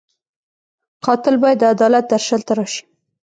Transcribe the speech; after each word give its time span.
قاتل 1.05 1.35
باید 1.43 1.57
د 1.59 1.63
عدالت 1.73 2.05
درشل 2.13 2.41
ته 2.47 2.53
راشي 2.57 2.83